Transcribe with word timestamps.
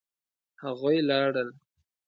هغوی 0.63 0.97
لاړل 1.09 1.49